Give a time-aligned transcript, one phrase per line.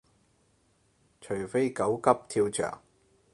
[1.21, 2.79] 除非狗急跳墻